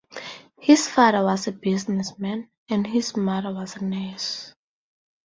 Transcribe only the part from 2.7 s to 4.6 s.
his mother was a nurse.